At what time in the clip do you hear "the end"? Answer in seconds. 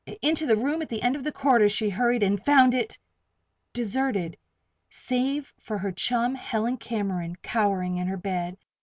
0.89-1.15